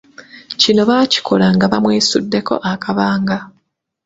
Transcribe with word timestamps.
Kino 0.61 0.81
bakikola 0.89 1.47
nga 1.55 1.65
bamwesuddako 1.71 2.55
akabanga. 2.71 3.37